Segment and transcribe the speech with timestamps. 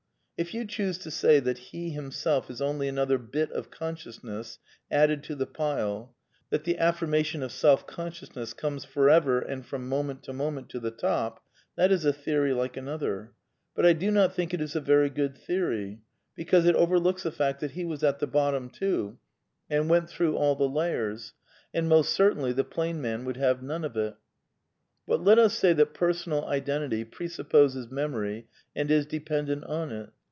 [0.41, 4.57] If you choose to say that he himself is only another bit of consciousness
[4.89, 6.15] added to the pile—
[6.49, 10.79] that the afiirmation of self consciousness comes forever and from moment to mo ment to
[10.79, 11.43] the top—
[11.75, 13.33] that is a theory like another.
[13.75, 15.99] But I do not think it is a very good theory,
[16.33, 19.19] because it overlooks the fact that he was at the bottom too,
[19.69, 21.13] and went through all I I i ^ PAN PSYCHISM OF SAMUEL BUTLER 41 the
[21.13, 21.33] layers.
[21.71, 24.15] And most certainly the plain man would have none of it.
[25.05, 30.09] But let us say that personal identity presupposes memory and is dependent on it.